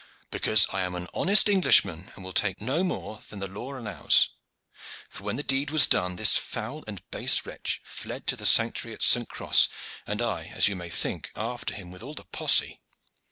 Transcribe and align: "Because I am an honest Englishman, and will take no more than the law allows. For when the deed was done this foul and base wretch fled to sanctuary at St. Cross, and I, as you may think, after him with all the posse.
"Because 0.31 0.65
I 0.73 0.81
am 0.81 0.95
an 0.95 1.07
honest 1.13 1.47
Englishman, 1.47 2.11
and 2.15 2.23
will 2.23 2.33
take 2.33 2.59
no 2.59 2.83
more 2.83 3.19
than 3.29 3.37
the 3.37 3.47
law 3.47 3.77
allows. 3.77 4.29
For 5.09 5.21
when 5.23 5.35
the 5.35 5.43
deed 5.43 5.69
was 5.69 5.85
done 5.85 6.15
this 6.15 6.35
foul 6.37 6.83
and 6.87 7.07
base 7.11 7.45
wretch 7.45 7.81
fled 7.85 8.25
to 8.25 8.43
sanctuary 8.43 8.95
at 8.95 9.03
St. 9.03 9.29
Cross, 9.29 9.69
and 10.07 10.19
I, 10.19 10.45
as 10.55 10.67
you 10.67 10.75
may 10.75 10.89
think, 10.89 11.29
after 11.35 11.75
him 11.75 11.91
with 11.91 12.01
all 12.01 12.15
the 12.15 12.25
posse. 12.25 12.79